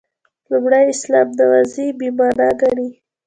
لومړي 0.49 0.83
اسلام 0.93 1.27
نوسازي 1.37 1.85
«بې 1.97 2.09
معنا» 2.17 2.49
ګڼي. 2.61 2.89